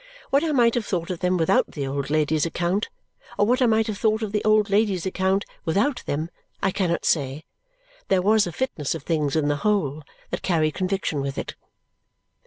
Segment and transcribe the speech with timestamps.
[0.31, 2.89] What I might have thought of them without the old lady's account,
[3.37, 7.05] or what I might have thought of the old lady's account without them, I cannot
[7.05, 7.45] say.
[8.07, 10.01] There was a fitness of things in the whole
[10.31, 11.53] that carried conviction with it.